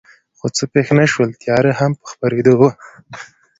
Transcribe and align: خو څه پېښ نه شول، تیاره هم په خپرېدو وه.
خو 0.37 0.45
څه 0.55 0.63
پېښ 0.73 0.87
نه 0.99 1.05
شول، 1.11 1.29
تیاره 1.43 1.71
هم 1.79 1.91
په 1.99 2.05
خپرېدو 2.11 2.53
وه. 2.59 2.71